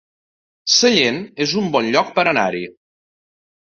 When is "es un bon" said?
1.47-1.93